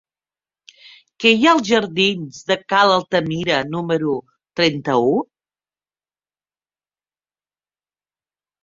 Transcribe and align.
Què 1.23 1.33
hi 1.35 1.45
ha 1.47 1.51
als 1.57 1.67
jardins 1.73 2.39
de 2.49 2.57
Ca 2.73 2.79
n'Altimira 2.93 3.61
número 3.77 4.17
trenta-u? 4.61 5.15